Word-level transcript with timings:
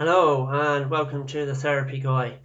Hello 0.00 0.48
and 0.50 0.90
welcome 0.90 1.26
to 1.26 1.44
the 1.44 1.54
Therapy 1.54 2.00
Guy. 2.00 2.38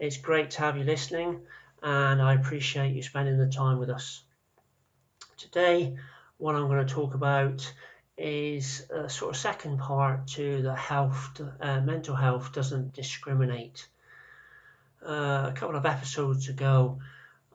It's 0.00 0.16
great 0.16 0.50
to 0.50 0.62
have 0.62 0.76
you 0.76 0.82
listening 0.82 1.42
and 1.80 2.20
I 2.20 2.34
appreciate 2.34 2.92
you 2.92 3.04
spending 3.04 3.38
the 3.38 3.46
time 3.46 3.78
with 3.78 3.88
us. 3.88 4.24
Today, 5.36 5.96
what 6.38 6.56
I'm 6.56 6.66
going 6.66 6.84
to 6.84 6.92
talk 6.92 7.14
about 7.14 7.72
is 8.16 8.84
a 8.90 9.08
sort 9.08 9.32
of 9.32 9.40
second 9.40 9.78
part 9.78 10.26
to 10.38 10.60
the 10.60 10.74
health, 10.74 11.40
uh, 11.60 11.80
mental 11.82 12.16
health 12.16 12.52
doesn't 12.52 12.94
discriminate. 12.94 13.86
Uh, 15.00 15.50
a 15.50 15.54
couple 15.54 15.76
of 15.76 15.86
episodes 15.86 16.48
ago, 16.48 16.98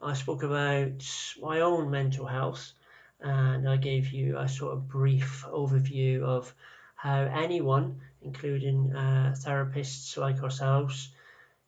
I 0.02 0.14
spoke 0.14 0.44
about 0.44 1.05
my 1.41 1.60
own 1.60 1.91
mental 1.91 2.28
health 2.28 2.71
and 3.20 3.68
I 3.68 3.75
gave 3.75 4.14
you 4.14 4.38
a 4.38 4.48
sort 4.48 4.71
of 4.71 4.88
brief 4.88 5.44
overview 5.50 6.21
of 6.21 6.55
how 6.96 7.23
anyone, 7.23 8.00
including 8.23 8.93
uh, 8.95 9.35
therapists 9.37 10.18
like 10.18 10.41
ourselves, 10.41 11.09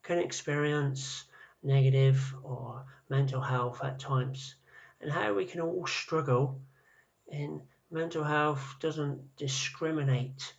can 0.04 0.20
experience 0.20 1.26
negative 1.64 2.34
or 2.44 2.86
mental 3.10 3.42
health 3.42 3.84
at 3.84 4.00
times, 4.00 4.56
and 5.02 5.12
how 5.12 5.34
we 5.34 5.46
can 5.46 5.62
all 5.62 5.86
struggle 5.86 6.60
in 7.28 7.62
mental 7.92 8.24
health 8.24 8.76
doesn't 8.80 9.36
discriminate 9.38 10.54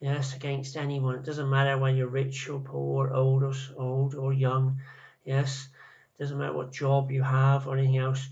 yes 0.00 0.34
against 0.34 0.76
anyone. 0.76 1.16
It 1.16 1.24
doesn't 1.24 1.50
matter 1.50 1.78
whether 1.78 1.96
you're 1.96 2.06
rich 2.06 2.48
or 2.48 2.60
poor 2.60 3.10
old 3.12 3.42
or 3.42 3.54
old 3.76 4.14
or 4.14 4.32
young 4.32 4.80
yes. 5.24 5.68
It 6.14 6.22
doesn't 6.22 6.38
matter 6.38 6.52
what 6.52 6.72
job 6.72 7.10
you 7.10 7.22
have 7.22 7.66
or 7.66 7.76
anything 7.76 7.98
else. 7.98 8.28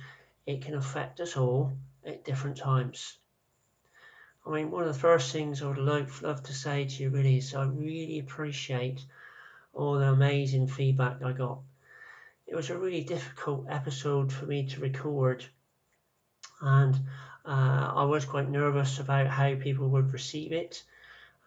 It 0.47 0.62
can 0.62 0.75
affect 0.75 1.20
us 1.20 1.37
all 1.37 1.73
at 2.05 2.25
different 2.25 2.56
times 2.56 3.19
I 4.47 4.51
mean 4.51 4.71
one 4.71 4.83
of 4.83 4.93
the 4.93 5.01
first 5.01 5.33
things 5.33 5.63
I 5.63 5.69
would 5.69 5.79
love, 5.79 6.21
love 6.23 6.43
to 6.45 6.53
say 6.53 6.85
to 6.85 7.03
you 7.03 7.11
really 7.11 7.39
is 7.39 7.55
I 7.55 7.65
really 7.65 8.19
appreciate 8.19 9.05
all 9.73 9.99
the 9.99 10.09
amazing 10.09 10.67
feedback 10.67 11.23
I 11.23 11.33
got. 11.33 11.61
It 12.47 12.57
was 12.57 12.69
a 12.69 12.77
really 12.77 13.05
difficult 13.05 13.67
episode 13.69 14.33
for 14.33 14.47
me 14.47 14.67
to 14.67 14.81
record 14.81 15.47
and 16.62 16.99
uh, 17.45 17.93
I 17.95 18.05
was 18.05 18.25
quite 18.25 18.49
nervous 18.49 18.99
about 18.99 19.27
how 19.27 19.55
people 19.57 19.89
would 19.89 20.12
receive 20.12 20.53
it, 20.53 20.83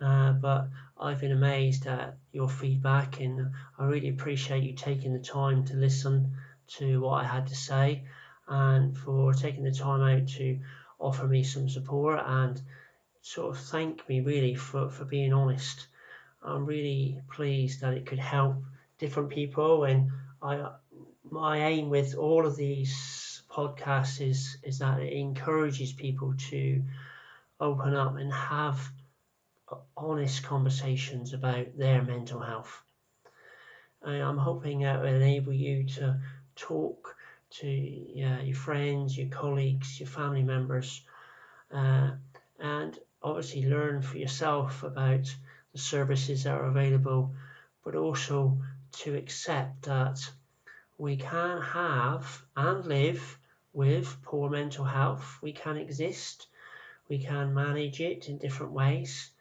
uh, 0.01 0.33
but 0.33 0.67
I've 0.99 1.21
been 1.21 1.31
amazed 1.31 1.87
at 1.87 2.17
your 2.33 2.49
feedback, 2.49 3.21
and 3.21 3.51
I 3.79 3.85
really 3.85 4.09
appreciate 4.09 4.63
you 4.63 4.73
taking 4.73 5.13
the 5.13 5.19
time 5.19 5.63
to 5.65 5.73
listen 5.75 6.33
to 6.77 6.99
what 6.99 7.23
I 7.23 7.27
had 7.27 7.47
to 7.47 7.55
say 7.55 8.03
and 8.47 8.97
for 8.97 9.33
taking 9.33 9.63
the 9.63 9.71
time 9.71 10.01
out 10.01 10.27
to 10.27 10.59
offer 10.99 11.27
me 11.27 11.43
some 11.43 11.69
support 11.69 12.21
and 12.25 12.61
sort 13.25 13.55
of 13.55 13.63
thank 13.63 14.07
me 14.07 14.21
really 14.21 14.53
for, 14.53 14.87
for 14.91 15.03
being 15.03 15.33
honest. 15.33 15.87
I'm 16.43 16.63
really 16.63 17.19
pleased 17.31 17.81
that 17.81 17.95
it 17.95 18.05
could 18.05 18.19
help 18.19 18.57
different 18.99 19.29
people, 19.29 19.85
and 19.85 20.11
I 20.43 20.69
my 21.31 21.57
aim 21.57 21.89
with 21.89 22.13
all 22.13 22.45
of 22.45 22.55
these 22.55 23.41
podcasts 23.49 24.21
is 24.21 24.57
is 24.61 24.77
that 24.77 24.99
it 24.99 25.11
encourages 25.13 25.91
people 25.91 26.35
to 26.51 26.83
open 27.59 27.95
up 27.95 28.15
and 28.17 28.31
have 28.31 28.79
honest 29.97 30.43
conversations 30.43 31.33
about 31.33 31.75
their 31.75 32.03
mental 32.03 32.39
health. 32.39 32.79
And 34.03 34.21
I'm 34.21 34.37
hoping 34.37 34.81
that 34.81 35.01
will 35.01 35.15
enable 35.15 35.53
you 35.53 35.87
to 35.97 36.19
talk 36.55 37.15
to 37.61 37.67
yeah, 37.67 38.39
your 38.41 38.55
friends, 38.55 39.17
your 39.17 39.29
colleagues, 39.29 39.99
your 39.99 40.09
family 40.09 40.43
members, 40.43 41.01
uh, 41.73 42.11
and 42.59 42.99
obviously 43.25 43.65
learn 43.65 44.03
for 44.03 44.19
yourself 44.19 44.83
about 44.83 45.35
the 45.73 45.79
services 45.79 46.43
that 46.43 46.53
are 46.53 46.67
available, 46.67 47.33
but 47.83 47.95
also 47.95 48.55
to 48.91 49.15
accept 49.15 49.81
that 49.81 50.19
we 50.99 51.17
can 51.17 51.59
have 51.59 52.43
and 52.55 52.85
live 52.85 53.39
with 53.73 54.15
poor 54.21 54.47
mental 54.49 54.85
health. 54.85 55.39
We 55.41 55.53
can 55.53 55.75
exist, 55.75 56.45
we 57.09 57.17
can 57.17 57.55
manage 57.55 57.99
it 57.99 58.29
in 58.29 58.37
different 58.37 58.73
ways. 58.73 59.31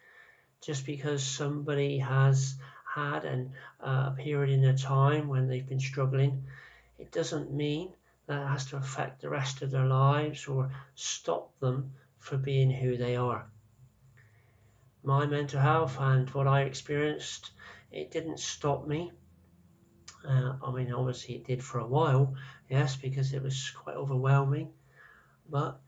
Just 0.62 0.86
because 0.86 1.22
somebody 1.22 1.98
has 1.98 2.54
had 2.94 3.26
an, 3.26 3.52
uh, 3.80 4.12
a 4.12 4.16
period 4.16 4.48
in 4.48 4.62
their 4.62 4.78
time 4.78 5.28
when 5.28 5.46
they've 5.46 5.68
been 5.68 5.78
struggling, 5.78 6.44
it 6.98 7.12
doesn't 7.12 7.52
mean 7.52 7.92
that 8.26 8.40
it 8.40 8.48
has 8.48 8.64
to 8.66 8.78
affect 8.78 9.20
the 9.20 9.28
rest 9.28 9.60
of 9.60 9.70
their 9.70 9.84
lives 9.84 10.48
or 10.48 10.70
stop 10.94 11.50
them 11.60 11.92
from 12.18 12.40
being 12.40 12.70
who 12.70 12.96
they 12.96 13.16
are. 13.16 13.46
My 15.06 15.26
mental 15.26 15.60
health 15.60 15.98
and 16.00 16.30
what 16.30 16.46
I 16.46 16.62
experienced, 16.62 17.50
it 17.92 18.10
didn't 18.10 18.40
stop 18.40 18.86
me. 18.86 19.12
Uh, 20.26 20.54
I 20.64 20.72
mean, 20.72 20.90
obviously 20.94 21.34
it 21.34 21.46
did 21.46 21.62
for 21.62 21.78
a 21.78 21.86
while, 21.86 22.34
yes, 22.70 22.96
because 22.96 23.34
it 23.34 23.42
was 23.42 23.70
quite 23.76 23.96
overwhelming. 23.96 24.72
But 25.46 25.78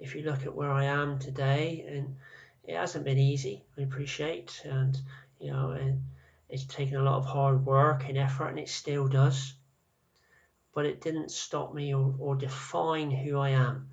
if 0.00 0.16
you 0.16 0.22
look 0.22 0.44
at 0.44 0.56
where 0.56 0.72
I 0.72 0.86
am 0.86 1.20
today, 1.20 1.86
and 1.88 2.16
it 2.64 2.74
hasn't 2.74 3.04
been 3.04 3.16
easy, 3.16 3.64
I 3.78 3.82
appreciate, 3.82 4.60
and 4.64 4.98
you 5.38 5.52
know, 5.52 5.70
and 5.70 6.02
it's 6.48 6.64
taken 6.64 6.96
a 6.96 7.02
lot 7.04 7.18
of 7.18 7.26
hard 7.26 7.64
work 7.64 8.08
and 8.08 8.18
effort, 8.18 8.48
and 8.48 8.58
it 8.58 8.68
still 8.68 9.06
does. 9.06 9.54
But 10.74 10.86
it 10.86 11.00
didn't 11.00 11.30
stop 11.30 11.72
me 11.72 11.94
or, 11.94 12.12
or 12.18 12.34
define 12.34 13.12
who 13.12 13.38
I 13.38 13.50
am. 13.50 13.90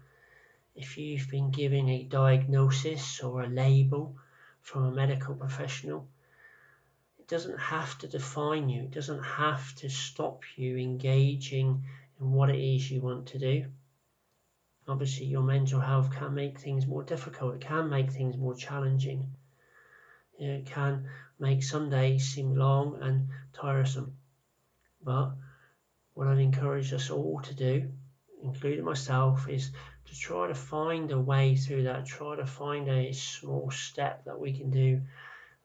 If 0.74 0.98
you've 0.98 1.30
been 1.30 1.52
given 1.52 1.88
a 1.88 2.04
diagnosis 2.04 3.20
or 3.22 3.44
a 3.44 3.48
label 3.48 4.16
from 4.62 4.86
a 4.86 4.92
medical 4.92 5.36
professional, 5.36 6.08
it 7.20 7.28
doesn't 7.28 7.60
have 7.60 7.98
to 8.00 8.08
define 8.08 8.70
you. 8.70 8.84
It 8.84 8.92
doesn't 8.92 9.24
have 9.24 9.76
to 9.76 9.90
stop 9.90 10.44
you 10.56 10.78
engaging 10.78 11.84
in 12.20 12.32
what 12.32 12.50
it 12.50 12.60
is 12.60 12.90
you 12.90 13.02
want 13.02 13.28
to 13.28 13.40
do. 13.40 13.66
Obviously, 14.88 15.26
your 15.28 15.44
mental 15.44 15.80
health 15.80 16.12
can 16.12 16.34
make 16.34 16.60
things 16.60 16.88
more 16.88 17.04
difficult, 17.04 17.56
it 17.56 17.62
can 17.62 17.90
make 17.90 18.12
things 18.12 18.38
more 18.38 18.56
challenging. 18.56 19.36
It 20.40 20.66
can 20.66 21.08
make 21.40 21.62
some 21.62 21.90
days 21.90 22.30
seem 22.30 22.56
long 22.56 22.98
and 23.02 23.30
tiresome. 23.54 24.18
But 25.04 25.34
what 26.16 26.28
I'd 26.28 26.40
encourage 26.40 26.94
us 26.94 27.12
all 27.12 27.42
to 27.42 27.54
do, 27.54 27.92
including 28.44 28.86
myself, 28.86 29.48
is 29.48 29.72
to 30.06 30.16
try 30.20 30.48
to 30.48 30.56
find 30.56 31.12
a 31.12 31.20
way 31.20 31.56
through 31.56 31.84
that, 31.84 32.06
try 32.06 32.36
to 32.36 32.46
find 32.46 32.88
a 32.90 33.14
small 33.14 33.72
step 33.72 34.26
that 34.26 34.40
we 34.40 34.54
can 34.54 34.70
do 34.70 35.02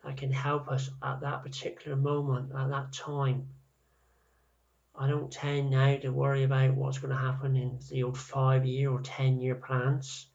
that 0.04 0.16
can 0.16 0.32
help 0.32 0.68
us 0.68 0.90
at 1.02 1.20
that 1.20 1.42
particular 1.42 1.96
moment, 1.96 2.52
at 2.52 2.68
that 2.68 2.92
time, 2.92 3.48
I 4.98 5.08
don't 5.08 5.30
tend 5.30 5.70
now 5.70 5.96
to 5.96 6.08
worry 6.08 6.44
about 6.44 6.74
what's 6.74 6.98
going 6.98 7.12
to 7.12 7.20
happen 7.20 7.54
in 7.54 7.78
the 7.90 8.02
old 8.02 8.16
five 8.16 8.64
year 8.64 8.90
or 8.90 9.02
ten 9.02 9.40
year 9.40 9.54
plans. 9.54 10.26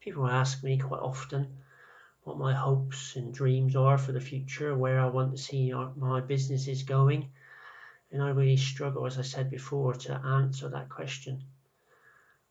People 0.00 0.26
ask 0.26 0.62
me 0.64 0.78
quite 0.78 1.00
often 1.00 1.58
what 2.22 2.38
my 2.38 2.54
hopes 2.54 3.16
and 3.16 3.34
dreams 3.34 3.76
are 3.76 3.98
for 3.98 4.12
the 4.12 4.20
future, 4.20 4.74
where 4.74 5.00
I 5.00 5.06
want 5.06 5.32
to 5.32 5.42
see 5.42 5.74
my 5.96 6.20
business 6.20 6.66
is 6.66 6.82
going. 6.82 7.28
And 8.14 8.22
I 8.22 8.30
really 8.30 8.56
struggle, 8.56 9.06
as 9.06 9.18
I 9.18 9.22
said 9.22 9.50
before, 9.50 9.92
to 9.92 10.14
answer 10.14 10.68
that 10.68 10.88
question. 10.88 11.42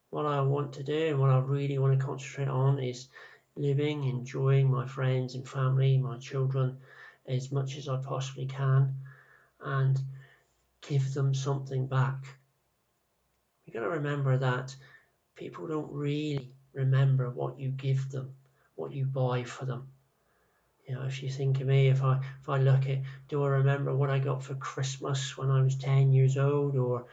What 0.09 0.25
I 0.25 0.41
want 0.41 0.73
to 0.73 0.83
do 0.83 1.07
and 1.07 1.21
what 1.21 1.29
I 1.29 1.39
really 1.39 1.77
want 1.79 1.97
to 1.97 2.05
concentrate 2.05 2.49
on 2.49 2.79
is 2.79 3.07
living, 3.55 4.03
enjoying 4.03 4.69
my 4.69 4.85
friends 4.85 5.35
and 5.35 5.47
family, 5.47 5.97
my 5.97 6.17
children, 6.17 6.79
as 7.25 7.49
much 7.49 7.77
as 7.77 7.87
I 7.87 7.95
possibly 7.95 8.45
can, 8.45 8.93
and 9.61 9.97
give 10.81 11.13
them 11.13 11.33
something 11.33 11.87
back. 11.87 12.25
You've 13.65 13.75
got 13.75 13.83
to 13.83 13.89
remember 13.89 14.37
that 14.39 14.75
people 15.35 15.65
don't 15.67 15.93
really 15.93 16.51
remember 16.73 17.29
what 17.29 17.57
you 17.57 17.69
give 17.69 18.09
them, 18.09 18.35
what 18.75 18.91
you 18.91 19.05
buy 19.05 19.45
for 19.45 19.63
them. 19.63 19.92
You 20.85 20.95
know, 20.95 21.03
if 21.03 21.23
you 21.23 21.29
think 21.29 21.61
of 21.61 21.67
me, 21.67 21.87
if 21.87 22.03
I 22.03 22.19
if 22.41 22.49
I 22.49 22.57
look 22.57 22.87
at, 22.89 22.99
do 23.29 23.43
I 23.43 23.47
remember 23.47 23.95
what 23.95 24.09
I 24.09 24.19
got 24.19 24.43
for 24.43 24.55
Christmas 24.55 25.37
when 25.37 25.49
I 25.49 25.61
was 25.61 25.75
ten 25.75 26.13
years 26.13 26.37
old, 26.37 26.75
or 26.75 27.05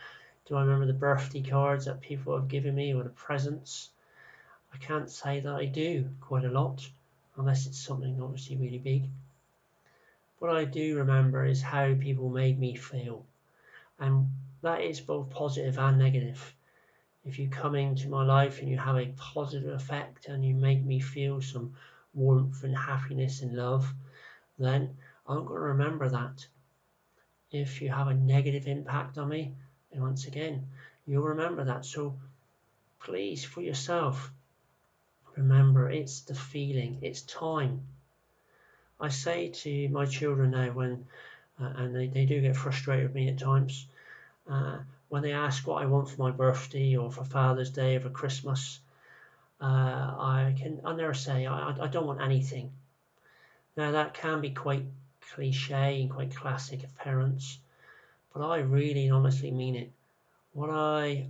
do 0.46 0.56
I 0.56 0.62
remember 0.62 0.86
the 0.86 0.92
birthday 0.92 1.42
cards 1.42 1.84
that 1.84 2.00
people 2.00 2.34
have 2.34 2.48
given 2.48 2.74
me, 2.74 2.94
or 2.94 3.02
the 3.02 3.10
presents? 3.10 3.90
I 4.72 4.78
can't 4.78 5.10
say 5.10 5.40
that 5.40 5.54
I 5.54 5.66
do 5.66 6.08
quite 6.20 6.44
a 6.44 6.50
lot, 6.50 6.88
unless 7.36 7.66
it's 7.66 7.78
something 7.78 8.20
obviously 8.20 8.56
really 8.56 8.78
big. 8.78 9.04
What 10.38 10.54
I 10.54 10.64
do 10.64 10.96
remember 10.96 11.44
is 11.44 11.62
how 11.62 11.94
people 11.94 12.30
made 12.30 12.58
me 12.58 12.74
feel 12.74 13.24
and 14.00 14.30
that 14.62 14.80
is 14.80 15.00
both 15.00 15.30
positive 15.30 15.78
and 15.78 15.98
negative. 15.98 16.54
If 17.24 17.38
you 17.38 17.48
come 17.48 17.74
into 17.74 18.08
my 18.08 18.24
life 18.24 18.60
and 18.60 18.68
you 18.68 18.78
have 18.78 18.96
a 18.96 19.12
positive 19.16 19.74
effect 19.74 20.26
and 20.26 20.44
you 20.44 20.54
make 20.54 20.82
me 20.82 21.00
feel 21.00 21.42
some 21.42 21.74
warmth 22.14 22.64
and 22.64 22.76
happiness 22.76 23.42
and 23.42 23.56
love, 23.56 23.92
then 24.58 24.96
I'm 25.26 25.44
going 25.44 25.60
to 25.60 25.66
remember 25.66 26.08
that. 26.08 26.46
If 27.52 27.82
you 27.82 27.88
have 27.90 28.08
a 28.08 28.14
negative 28.14 28.66
impact 28.66 29.18
on 29.18 29.28
me, 29.28 29.52
and 29.92 30.02
once 30.02 30.26
again, 30.26 30.68
you'll 31.06 31.22
remember 31.22 31.64
that. 31.64 31.84
So 31.84 32.14
please, 33.00 33.44
for 33.44 33.60
yourself, 33.60 34.30
remember 35.36 35.90
it's 35.90 36.20
the 36.20 36.34
feeling, 36.34 36.98
it's 37.02 37.22
time. 37.22 37.80
I 39.00 39.08
say 39.08 39.48
to 39.48 39.88
my 39.88 40.04
children 40.04 40.50
now 40.50 40.70
when, 40.72 41.06
uh, 41.60 41.72
and 41.76 41.96
they, 41.96 42.06
they 42.08 42.26
do 42.26 42.40
get 42.40 42.56
frustrated 42.56 43.06
with 43.06 43.14
me 43.14 43.28
at 43.28 43.38
times, 43.38 43.86
uh, 44.48 44.78
when 45.08 45.22
they 45.22 45.32
ask 45.32 45.66
what 45.66 45.82
I 45.82 45.86
want 45.86 46.08
for 46.08 46.20
my 46.20 46.30
birthday 46.30 46.96
or 46.96 47.10
for 47.10 47.24
Father's 47.24 47.70
Day 47.70 47.96
or 47.96 48.00
for 48.00 48.10
Christmas, 48.10 48.80
uh, 49.60 49.64
I 49.64 50.54
can 50.58 50.80
I 50.84 50.94
never 50.94 51.14
say 51.14 51.46
I, 51.46 51.74
I 51.80 51.86
don't 51.88 52.06
want 52.06 52.20
anything. 52.20 52.72
Now 53.76 53.92
that 53.92 54.14
can 54.14 54.40
be 54.40 54.50
quite 54.50 54.84
cliche 55.32 56.00
and 56.00 56.10
quite 56.10 56.34
classic 56.34 56.82
of 56.82 56.96
parents, 56.96 57.58
but 58.32 58.42
I 58.42 58.58
really 58.58 59.06
and 59.06 59.14
honestly 59.14 59.50
mean 59.50 59.76
it. 59.76 59.92
What 60.52 60.70
I 60.70 61.26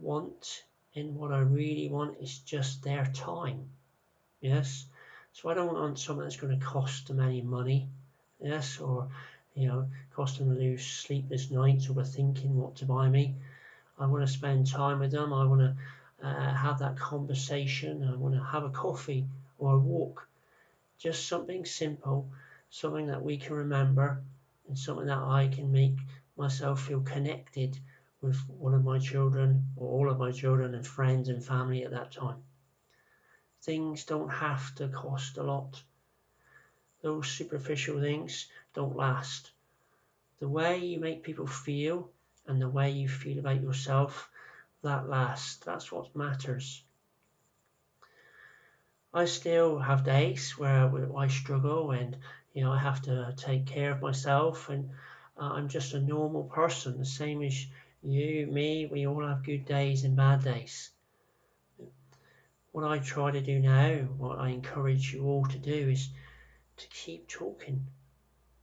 want 0.00 0.64
and 0.94 1.16
what 1.16 1.32
I 1.32 1.40
really 1.40 1.88
want 1.88 2.18
is 2.20 2.38
just 2.38 2.82
their 2.82 3.06
time. 3.14 3.68
Yes. 4.40 4.86
So 5.32 5.48
I 5.48 5.54
don't 5.54 5.74
want 5.74 5.98
something 5.98 6.22
that's 6.22 6.36
going 6.36 6.58
to 6.58 6.64
cost 6.64 7.08
them 7.08 7.20
any 7.20 7.42
money. 7.42 7.88
Yes, 8.40 8.78
or 8.78 9.08
you 9.54 9.68
know, 9.68 9.88
cost 10.14 10.38
them 10.38 10.54
to 10.54 10.60
lose 10.60 10.86
sleepless 10.86 11.50
nights 11.50 11.88
over 11.90 12.04
thinking 12.04 12.56
what 12.56 12.76
to 12.76 12.84
buy 12.86 13.08
me. 13.08 13.34
I 13.98 14.06
want 14.06 14.26
to 14.26 14.32
spend 14.32 14.66
time 14.66 15.00
with 15.00 15.12
them. 15.12 15.32
I 15.32 15.44
want 15.44 15.60
to 15.60 15.76
have 16.64 16.78
that 16.78 16.96
conversation. 16.98 18.02
I 18.02 18.16
want 18.16 18.34
to 18.34 18.42
have 18.42 18.64
a 18.64 18.70
coffee 18.70 19.26
or 19.58 19.74
a 19.74 19.78
walk. 19.78 20.26
Just 20.98 21.28
something 21.28 21.64
simple, 21.64 22.30
something 22.70 23.06
that 23.08 23.22
we 23.22 23.36
can 23.36 23.54
remember, 23.54 24.22
and 24.66 24.78
something 24.78 25.06
that 25.06 25.18
I 25.18 25.48
can 25.48 25.70
make 25.70 25.98
myself 26.36 26.86
feel 26.86 27.02
connected 27.02 27.78
with 28.22 28.38
one 28.48 28.74
of 28.74 28.82
my 28.82 28.98
children 28.98 29.66
or 29.76 29.88
all 29.88 30.10
of 30.10 30.18
my 30.18 30.32
children 30.32 30.74
and 30.74 30.86
friends 30.86 31.28
and 31.28 31.44
family 31.44 31.84
at 31.84 31.90
that 31.90 32.12
time. 32.12 32.42
Things 33.62 34.04
don't 34.04 34.30
have 34.30 34.74
to 34.76 34.88
cost 34.88 35.36
a 35.36 35.42
lot. 35.42 35.82
Those 37.02 37.28
superficial 37.28 38.00
things 38.00 38.48
don't 38.72 38.96
last. 38.96 39.50
The 40.38 40.48
way 40.48 40.78
you 40.78 40.98
make 40.98 41.22
people 41.22 41.46
feel 41.46 42.10
and 42.46 42.60
the 42.60 42.68
way 42.68 42.90
you 42.90 43.08
feel 43.08 43.38
about 43.38 43.62
yourself, 43.62 44.30
that 44.84 45.08
lasts. 45.08 45.56
That's 45.64 45.90
what 45.90 46.14
matters. 46.14 46.84
I 49.12 49.24
still 49.24 49.78
have 49.78 50.04
days 50.04 50.58
where 50.58 51.16
I 51.16 51.28
struggle 51.28 51.92
and 51.92 52.16
you 52.52 52.64
know 52.64 52.72
I 52.72 52.78
have 52.78 53.00
to 53.02 53.34
take 53.36 53.66
care 53.66 53.92
of 53.92 54.02
myself 54.02 54.68
and 54.68 54.90
uh, 55.36 55.50
I'm 55.52 55.68
just 55.68 55.94
a 55.94 56.00
normal 56.00 56.44
person, 56.44 56.98
the 56.98 57.04
same 57.04 57.42
as 57.42 57.66
you, 58.02 58.46
me. 58.46 58.86
We 58.86 59.06
all 59.06 59.26
have 59.26 59.44
good 59.44 59.64
days 59.64 60.04
and 60.04 60.16
bad 60.16 60.44
days. 60.44 60.90
What 62.72 62.84
I 62.84 62.98
try 62.98 63.30
to 63.30 63.40
do 63.40 63.60
now, 63.60 63.94
what 64.18 64.38
I 64.38 64.50
encourage 64.50 65.14
you 65.14 65.24
all 65.24 65.46
to 65.46 65.58
do, 65.58 65.90
is 65.90 66.08
to 66.76 66.86
keep 66.88 67.28
talking, 67.28 67.86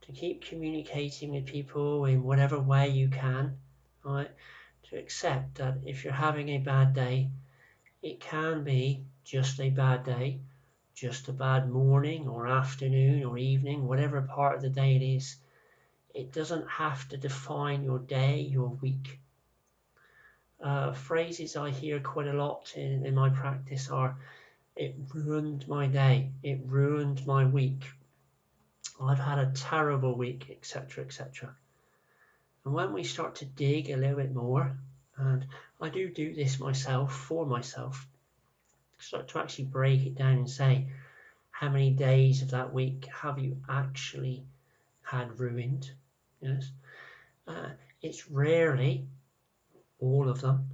to 0.02 0.12
keep 0.12 0.44
communicating 0.44 1.32
with 1.32 1.46
people 1.46 2.04
in 2.04 2.22
whatever 2.22 2.58
way 2.58 2.88
you 2.90 3.08
can, 3.08 3.56
right? 4.04 4.30
To 4.92 4.98
accept 4.98 5.54
that 5.54 5.78
if 5.86 6.04
you're 6.04 6.12
having 6.12 6.50
a 6.50 6.58
bad 6.58 6.92
day, 6.92 7.30
it 8.02 8.20
can 8.20 8.62
be 8.62 9.06
just 9.24 9.58
a 9.58 9.70
bad 9.70 10.04
day, 10.04 10.40
just 10.94 11.30
a 11.30 11.32
bad 11.32 11.70
morning 11.70 12.28
or 12.28 12.46
afternoon 12.46 13.24
or 13.24 13.38
evening, 13.38 13.88
whatever 13.88 14.20
part 14.20 14.54
of 14.54 14.60
the 14.60 14.68
day 14.68 14.96
it 14.96 15.02
is. 15.02 15.36
It 16.14 16.30
doesn't 16.30 16.68
have 16.68 17.08
to 17.08 17.16
define 17.16 17.84
your 17.84 18.00
day, 18.00 18.40
your 18.40 18.68
week. 18.68 19.18
Uh, 20.62 20.92
phrases 20.92 21.56
I 21.56 21.70
hear 21.70 21.98
quite 21.98 22.26
a 22.28 22.34
lot 22.34 22.74
in, 22.76 23.06
in 23.06 23.14
my 23.14 23.30
practice 23.30 23.88
are, 23.88 24.18
it 24.76 24.94
ruined 25.14 25.66
my 25.68 25.86
day, 25.86 26.32
it 26.42 26.60
ruined 26.66 27.26
my 27.26 27.46
week, 27.46 27.86
I've 29.00 29.18
had 29.18 29.38
a 29.38 29.52
terrible 29.52 30.14
week, 30.18 30.50
etc., 30.50 31.04
etc. 31.04 31.56
And 32.64 32.74
when 32.74 32.92
we 32.92 33.04
start 33.04 33.36
to 33.36 33.44
dig 33.44 33.90
a 33.90 33.96
little 33.96 34.16
bit 34.16 34.34
more, 34.34 34.76
and 35.16 35.46
I 35.80 35.88
do 35.88 36.08
do 36.08 36.34
this 36.34 36.60
myself 36.60 37.14
for 37.14 37.44
myself, 37.44 38.06
start 38.98 39.28
to 39.28 39.38
actually 39.38 39.64
break 39.64 40.06
it 40.06 40.14
down 40.14 40.38
and 40.38 40.50
say, 40.50 40.86
how 41.50 41.68
many 41.68 41.90
days 41.90 42.42
of 42.42 42.50
that 42.50 42.72
week 42.72 43.06
have 43.22 43.38
you 43.38 43.56
actually 43.68 44.44
had 45.02 45.38
ruined? 45.38 45.90
Yes, 46.40 46.70
uh, 47.46 47.70
it's 48.00 48.28
rarely 48.28 49.06
all 50.00 50.28
of 50.28 50.40
them. 50.40 50.70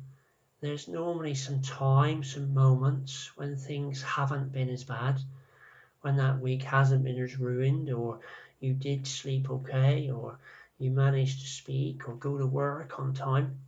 There's 0.60 0.88
normally 0.88 1.34
some 1.34 1.62
time, 1.62 2.24
some 2.24 2.54
moments 2.54 3.30
when 3.36 3.56
things 3.56 4.02
haven't 4.02 4.52
been 4.52 4.70
as 4.70 4.84
bad 4.84 5.20
when 6.00 6.16
that 6.16 6.40
week 6.40 6.62
hasn't 6.62 7.04
been 7.04 7.18
as 7.18 7.38
ruined, 7.38 7.90
or 7.90 8.20
you 8.60 8.72
did 8.72 9.06
sleep 9.06 9.50
okay, 9.50 10.10
or 10.10 10.38
you 10.78 10.90
manage 10.90 11.40
to 11.40 11.46
speak 11.46 12.08
or 12.08 12.14
go 12.14 12.38
to 12.38 12.46
work 12.46 12.98
on 12.98 13.14
time. 13.14 13.58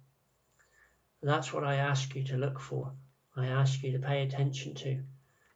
That's 1.22 1.52
what 1.52 1.64
I 1.64 1.76
ask 1.76 2.14
you 2.14 2.24
to 2.24 2.36
look 2.36 2.58
for. 2.60 2.92
I 3.36 3.46
ask 3.46 3.82
you 3.82 3.92
to 3.92 3.98
pay 3.98 4.22
attention 4.22 4.74
to. 4.76 5.02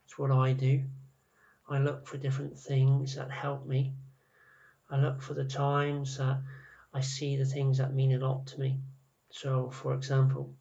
It's 0.05 0.19
what 0.19 0.31
I 0.31 0.53
do. 0.53 0.83
I 1.69 1.79
look 1.79 2.07
for 2.07 2.19
different 2.19 2.59
things 2.59 3.15
that 3.17 3.31
help 3.31 3.67
me. 3.67 3.95
I 4.91 4.99
look 4.99 5.23
for 5.23 5.35
the 5.35 5.45
times 5.45 6.19
that 6.19 6.43
I 6.93 7.01
see 7.01 7.37
the 7.37 7.47
things 7.47 7.79
that 7.79 7.95
mean 7.95 8.13
a 8.13 8.19
lot 8.19 8.47
to 8.49 8.61
me. 8.61 8.81
So, 9.31 9.71
for 9.71 9.95
example, 9.95 10.55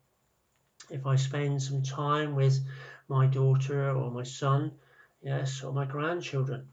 if 0.89 1.05
I 1.05 1.15
spend 1.15 1.61
some 1.61 1.83
time 1.83 2.35
with 2.35 2.59
my 3.07 3.27
daughter 3.27 3.91
or 3.91 4.11
my 4.11 4.23
son, 4.23 4.71
yes, 5.21 5.63
or 5.63 5.73
my 5.73 5.85
grandchildren. 5.85 6.67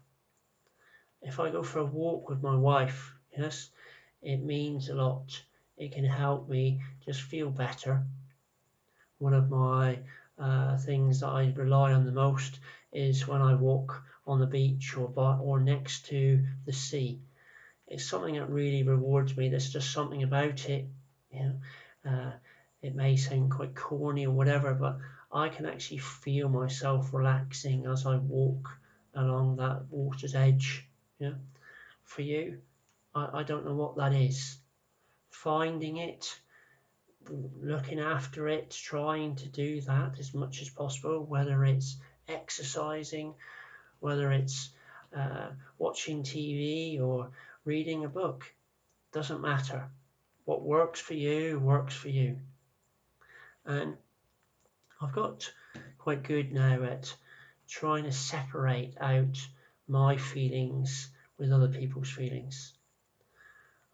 If 1.21 1.39
I 1.39 1.51
go 1.51 1.61
for 1.61 1.79
a 1.79 1.85
walk 1.85 2.29
with 2.29 2.41
my 2.41 2.55
wife, 2.55 3.13
yes, 3.37 3.69
it 4.21 4.43
means 4.43 4.89
a 4.89 4.95
lot. 4.95 5.41
It 5.77 5.93
can 5.93 6.05
help 6.05 6.47
me 6.47 6.81
just 7.05 7.21
feel 7.21 7.49
better. 7.49 8.03
One 9.17 9.33
of 9.33 9.49
my 9.49 9.99
uh, 10.37 10.77
things 10.77 11.19
that 11.19 11.29
I 11.29 11.53
rely 11.55 11.93
on 11.93 12.05
the 12.05 12.11
most 12.11 12.59
is 12.91 13.27
when 13.27 13.41
I 13.41 13.55
walk 13.55 14.03
on 14.27 14.39
the 14.39 14.47
beach 14.47 14.95
or 14.97 15.07
by, 15.07 15.37
or 15.37 15.59
next 15.59 16.05
to 16.07 16.45
the 16.65 16.73
sea. 16.73 17.19
It's 17.87 18.05
something 18.05 18.35
that 18.35 18.49
really 18.49 18.83
rewards 18.83 19.35
me. 19.35 19.49
There's 19.49 19.71
just 19.71 19.91
something 19.91 20.23
about 20.23 20.69
it. 20.69 20.85
You 21.31 21.39
know, 21.39 22.11
uh, 22.11 22.31
it 22.81 22.95
may 22.95 23.15
sound 23.15 23.51
quite 23.51 23.75
corny 23.75 24.25
or 24.25 24.33
whatever, 24.33 24.73
but 24.73 24.97
I 25.31 25.49
can 25.49 25.65
actually 25.65 25.99
feel 25.99 26.49
myself 26.49 27.13
relaxing 27.13 27.85
as 27.85 28.05
I 28.05 28.17
walk 28.17 28.69
along 29.13 29.57
that 29.57 29.83
water's 29.89 30.35
edge. 30.35 30.87
Yeah. 31.19 31.33
For 32.03 32.21
you, 32.21 32.61
I, 33.13 33.39
I 33.39 33.43
don't 33.43 33.65
know 33.65 33.75
what 33.75 33.97
that 33.97 34.13
is. 34.13 34.57
Finding 35.29 35.97
it, 35.97 36.39
looking 37.29 37.99
after 37.99 38.47
it, 38.47 38.71
trying 38.71 39.35
to 39.37 39.47
do 39.47 39.81
that 39.81 40.19
as 40.19 40.33
much 40.33 40.61
as 40.61 40.69
possible, 40.69 41.23
whether 41.23 41.63
it's 41.65 41.97
exercising, 42.27 43.33
whether 43.99 44.31
it's 44.31 44.69
uh, 45.15 45.47
watching 45.77 46.23
TV 46.23 47.01
or 47.01 47.31
reading 47.65 48.05
a 48.05 48.09
book, 48.09 48.51
doesn't 49.11 49.41
matter. 49.41 49.89
What 50.45 50.61
works 50.63 50.99
for 50.99 51.13
you 51.13 51.59
works 51.59 51.93
for 51.93 52.09
you. 52.09 52.37
And 53.65 53.95
I've 55.01 55.13
got 55.13 55.51
quite 55.97 56.23
good 56.23 56.51
now 56.51 56.83
at 56.83 57.13
trying 57.67 58.05
to 58.05 58.11
separate 58.11 58.95
out 58.99 59.37
my 59.87 60.17
feelings 60.17 61.09
with 61.37 61.51
other 61.51 61.67
people's 61.67 62.09
feelings. 62.09 62.73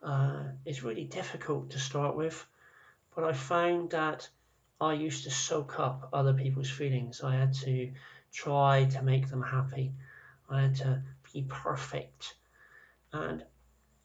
Uh, 0.02 0.44
it's 0.66 0.84
really 0.84 1.06
difficult 1.06 1.72
to 1.72 1.80
start 1.80 2.16
with, 2.16 2.46
but 3.16 3.24
I 3.24 3.34
found 3.34 3.92
that 3.92 4.30
I 4.80 4.94
used 4.94 5.24
to 5.24 5.32
soak 5.32 5.80
up 5.80 6.10
other 6.14 6.34
people's 6.34 6.70
feelings. 6.70 7.22
I 7.22 7.36
had 7.36 7.54
to 7.66 7.92
try 8.32 8.86
to 8.86 9.02
make 9.02 9.30
them 9.30 9.42
happy. 9.42 9.92
I 10.50 10.62
had 10.62 10.76
to 10.76 11.02
be 11.34 11.44
perfect. 11.50 12.36
And 13.12 13.44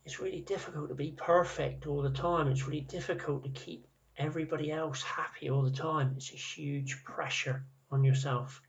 it's 0.05 0.19
really 0.19 0.41
difficult 0.41 0.89
to 0.89 0.95
be 0.95 1.13
perfect 1.13 1.87
all 1.87 2.03
the 2.03 2.11
time. 2.11 2.49
It's 2.49 2.67
really 2.67 2.81
difficult 2.81 3.45
to 3.45 3.51
keep 3.51 3.87
everybody 4.17 4.73
else 4.73 5.03
happy 5.03 5.51
all 5.51 5.63
the 5.63 5.71
time. 5.71 6.15
It's 6.17 6.33
a 6.33 6.37
huge 6.37 7.05
pressure 7.05 7.65
on 7.91 8.03
yourself. 8.03 8.63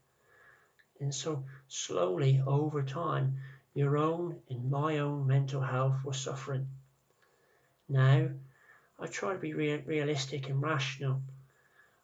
And 1.00 1.13
so, 1.13 1.46
slowly 1.68 2.42
over 2.46 2.84
time, 2.84 3.38
your 3.74 3.98
own 3.98 4.42
and 4.50 4.70
my 4.70 5.00
own 5.00 5.25
mental 5.25 5.62
health 5.62 6.03
was 6.03 6.20
suffering. 6.20 6.68
Now, 7.93 8.27
I 8.97 9.05
try 9.05 9.33
to 9.33 9.39
be 9.39 9.53
re- 9.53 9.83
realistic 9.85 10.50
and 10.50 10.59
rational. 10.59 11.21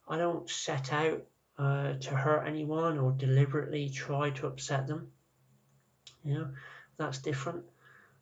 I 0.08 0.20
don't 0.20 0.48
set 0.48 0.94
out 0.94 1.26
uh, 1.58 1.94
to 1.94 2.16
hurt 2.16 2.46
anyone 2.46 3.00
or 3.00 3.12
deliberately 3.12 3.90
try 3.90 4.30
to 4.30 4.46
upset 4.46 4.86
them. 4.86 5.12
You 6.24 6.34
know, 6.36 6.54
that's 6.98 7.18
different. 7.18 7.66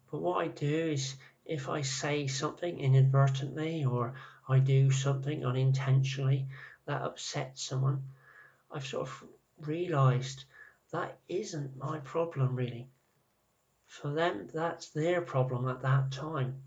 But 0.09 0.21
what 0.21 0.37
I 0.45 0.47
do 0.47 0.91
is 0.91 1.15
if 1.43 1.67
I 1.67 1.81
say 1.81 2.27
something 2.27 2.79
inadvertently 2.79 3.83
or 3.83 4.13
I 4.47 4.59
do 4.59 4.89
something 4.89 5.45
unintentionally 5.45 6.47
that 6.85 7.01
upsets 7.01 7.63
someone, 7.63 8.01
I've 8.71 8.87
sort 8.87 9.09
of 9.09 9.23
realized 9.59 10.45
that 10.93 11.19
isn't 11.27 11.75
my 11.75 11.99
problem 11.99 12.55
really. 12.55 12.87
For 13.87 14.13
them, 14.13 14.47
that's 14.53 14.87
their 14.91 15.19
problem 15.19 15.67
at 15.67 15.81
that 15.81 16.13
time. 16.13 16.63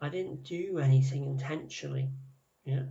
I 0.00 0.08
didn't 0.08 0.44
do 0.44 0.78
anything 0.78 1.24
intentionally. 1.24 2.08
Yeah. 2.64 2.84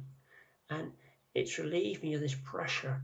And 0.69 0.91
it's 1.33 1.57
relieved 1.57 2.03
me 2.03 2.15
of 2.15 2.21
this 2.21 2.35
pressure, 2.35 3.01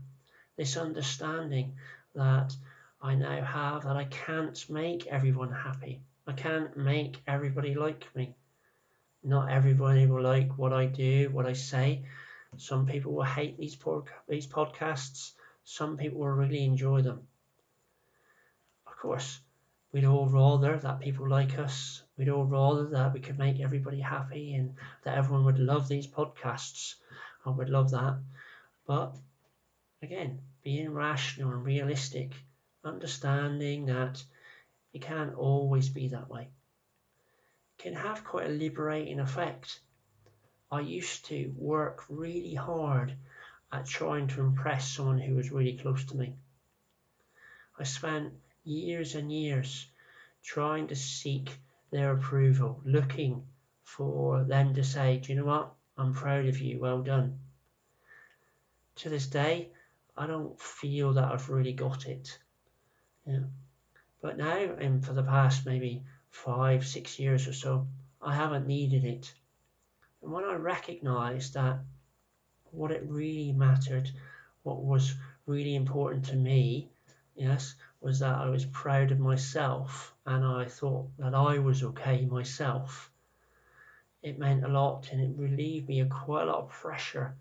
this 0.56 0.76
understanding 0.76 1.74
that 2.14 2.54
I 3.00 3.14
now 3.14 3.42
have 3.44 3.84
that 3.84 3.96
I 3.96 4.04
can't 4.04 4.58
make 4.68 5.06
everyone 5.06 5.52
happy. 5.52 6.00
I 6.26 6.32
can't 6.32 6.76
make 6.76 7.20
everybody 7.26 7.74
like 7.74 8.06
me. 8.14 8.34
Not 9.22 9.50
everybody 9.50 10.06
will 10.06 10.22
like 10.22 10.58
what 10.58 10.72
I 10.72 10.86
do, 10.86 11.30
what 11.30 11.46
I 11.46 11.54
say. 11.54 12.04
Some 12.56 12.86
people 12.86 13.12
will 13.12 13.24
hate 13.24 13.58
these 13.58 13.76
these 14.28 14.46
podcasts. 14.46 15.32
Some 15.64 15.96
people 15.96 16.20
will 16.20 16.28
really 16.28 16.64
enjoy 16.64 17.02
them. 17.02 17.26
Of 18.86 18.96
course, 18.96 19.40
we'd 19.94 20.04
all 20.04 20.28
rather 20.28 20.76
that 20.76 20.98
people 20.98 21.28
like 21.28 21.56
us. 21.56 22.02
We'd 22.18 22.28
all 22.28 22.44
rather 22.44 22.88
that 22.88 23.14
we 23.14 23.20
could 23.20 23.38
make 23.38 23.60
everybody 23.60 24.00
happy 24.00 24.54
and 24.54 24.74
that 25.04 25.16
everyone 25.16 25.44
would 25.44 25.60
love 25.60 25.86
these 25.86 26.08
podcasts. 26.08 26.96
I 27.46 27.50
would 27.50 27.70
love 27.70 27.92
that. 27.92 28.18
But 28.88 29.14
again, 30.02 30.40
being 30.64 30.92
rational 30.92 31.52
and 31.52 31.64
realistic, 31.64 32.32
understanding 32.84 33.86
that 33.86 34.20
it 34.92 35.02
can't 35.02 35.36
always 35.36 35.88
be 35.88 36.08
that 36.08 36.28
way 36.28 36.48
can 37.78 37.94
have 37.94 38.24
quite 38.24 38.46
a 38.46 38.50
liberating 38.50 39.20
effect. 39.20 39.78
I 40.72 40.80
used 40.80 41.26
to 41.26 41.52
work 41.56 42.04
really 42.08 42.54
hard 42.54 43.14
at 43.70 43.86
trying 43.86 44.26
to 44.28 44.40
impress 44.40 44.90
someone 44.90 45.18
who 45.18 45.34
was 45.34 45.52
really 45.52 45.76
close 45.76 46.04
to 46.06 46.16
me. 46.16 46.34
I 47.78 47.84
spent 47.84 48.32
years 48.64 49.14
and 49.14 49.30
years 49.30 49.86
trying 50.42 50.88
to 50.88 50.96
seek 50.96 51.58
their 51.90 52.12
approval, 52.12 52.80
looking 52.84 53.44
for 53.84 54.44
them 54.44 54.74
to 54.74 54.84
say, 54.84 55.18
Do 55.18 55.32
you 55.32 55.38
know 55.38 55.46
what? 55.46 55.72
I'm 55.96 56.12
proud 56.12 56.46
of 56.46 56.58
you, 56.58 56.80
well 56.80 57.02
done. 57.02 57.38
To 58.96 59.08
this 59.08 59.26
day, 59.26 59.70
I 60.16 60.26
don't 60.26 60.58
feel 60.60 61.12
that 61.14 61.32
I've 61.32 61.48
really 61.48 61.72
got 61.72 62.06
it. 62.06 62.38
Yeah. 63.26 63.44
But 64.20 64.38
now, 64.38 64.56
and 64.56 65.04
for 65.04 65.12
the 65.12 65.22
past 65.22 65.66
maybe 65.66 66.02
five, 66.30 66.86
six 66.86 67.18
years 67.18 67.46
or 67.46 67.52
so, 67.52 67.86
I 68.20 68.34
haven't 68.34 68.66
needed 68.66 69.04
it. 69.04 69.32
And 70.22 70.32
when 70.32 70.44
I 70.44 70.54
recognised 70.54 71.54
that 71.54 71.78
what 72.70 72.90
it 72.90 73.04
really 73.06 73.52
mattered, 73.52 74.10
what 74.62 74.82
was 74.82 75.14
really 75.46 75.74
important 75.74 76.24
to 76.26 76.36
me, 76.36 76.88
yes, 77.36 77.74
was 78.04 78.18
that 78.18 78.36
I 78.36 78.50
was 78.50 78.66
proud 78.66 79.10
of 79.12 79.18
myself 79.18 80.14
and 80.26 80.44
I 80.44 80.66
thought 80.66 81.08
that 81.18 81.34
I 81.34 81.58
was 81.58 81.82
okay 81.82 82.26
myself. 82.26 83.10
It 84.22 84.38
meant 84.38 84.64
a 84.64 84.68
lot 84.68 85.08
and 85.10 85.20
it 85.20 85.40
relieved 85.40 85.88
me 85.88 86.00
of 86.00 86.10
quite 86.10 86.42
a 86.42 86.50
lot 86.50 86.64
of 86.64 86.68
pressure 86.68 87.34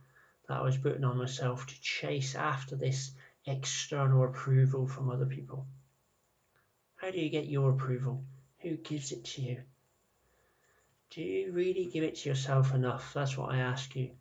that 0.47 0.57
I 0.57 0.61
was 0.61 0.77
putting 0.77 1.03
on 1.03 1.17
myself 1.17 1.67
to 1.67 1.81
chase 1.81 2.35
after 2.35 2.77
this 2.77 3.11
external 3.45 4.23
approval 4.23 4.87
from 4.87 5.09
other 5.09 5.25
people. 5.25 5.65
How 6.95 7.11
do 7.11 7.19
you 7.19 7.29
get 7.29 7.47
your 7.47 7.71
approval? 7.71 8.23
Who 8.59 8.77
gives 8.77 9.11
it 9.11 9.25
to 9.25 9.41
you? 9.41 9.61
Do 11.09 11.21
you 11.21 11.51
really 11.51 11.85
give 11.85 12.05
it 12.05 12.15
to 12.15 12.29
yourself 12.29 12.73
enough? 12.73 13.13
That's 13.13 13.37
what 13.37 13.51
I 13.51 13.59
ask 13.59 13.93
you. 13.95 14.11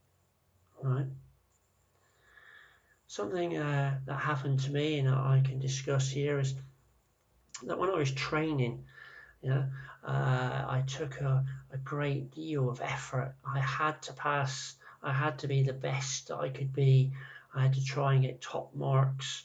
Right? 0.82 1.06
Something 3.12 3.58
uh, 3.58 3.98
that 4.06 4.14
happened 4.14 4.60
to 4.60 4.70
me 4.70 4.98
and 4.98 5.06
I 5.06 5.42
can 5.44 5.58
discuss 5.58 6.08
here 6.08 6.38
is 6.38 6.54
that 7.64 7.78
when 7.78 7.90
I 7.90 7.98
was 7.98 8.10
training, 8.10 8.86
you 9.42 9.50
know, 9.50 9.66
uh, 10.02 10.64
I 10.66 10.82
took 10.86 11.20
a, 11.20 11.44
a 11.74 11.76
great 11.76 12.30
deal 12.30 12.70
of 12.70 12.80
effort. 12.80 13.34
I 13.44 13.60
had 13.60 14.00
to 14.04 14.14
pass, 14.14 14.76
I 15.02 15.12
had 15.12 15.40
to 15.40 15.46
be 15.46 15.62
the 15.62 15.74
best 15.74 16.30
I 16.30 16.48
could 16.48 16.72
be. 16.72 17.12
I 17.54 17.64
had 17.64 17.74
to 17.74 17.84
try 17.84 18.14
and 18.14 18.22
get 18.22 18.40
top 18.40 18.74
marks 18.74 19.44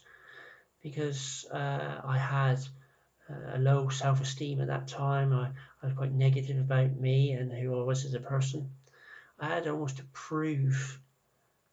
because 0.81 1.45
uh, 1.51 1.99
I 2.05 2.17
had 2.17 2.59
a 3.53 3.59
low 3.59 3.89
self 3.89 4.21
esteem 4.21 4.61
at 4.61 4.67
that 4.67 4.87
time. 4.87 5.33
I, 5.33 5.49
I 5.83 5.87
was 5.87 5.93
quite 5.97 6.13
negative 6.13 6.57
about 6.57 6.95
me 6.95 7.33
and 7.33 7.51
who 7.51 7.77
I 7.77 7.83
was 7.83 8.05
as 8.05 8.13
a 8.13 8.21
person. 8.21 8.69
I 9.37 9.49
had 9.49 9.67
almost 9.67 9.97
to 9.97 10.05
prove 10.13 11.01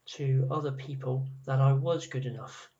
to 0.07 0.47
other 0.51 0.73
people 0.73 1.27
that 1.47 1.61
I 1.61 1.73
was 1.73 2.07
good 2.07 2.27
enough. 2.27 2.71